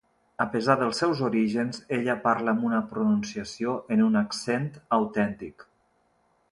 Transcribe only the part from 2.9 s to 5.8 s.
pronunciació en un accent autèntic.